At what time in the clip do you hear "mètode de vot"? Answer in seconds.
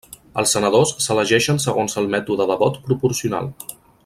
2.17-2.83